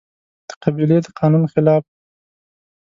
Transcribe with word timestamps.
د 0.47 0.49
قبيلې 0.61 0.97
د 1.05 1.07
قانون 1.19 1.43
خلاف 1.53 1.83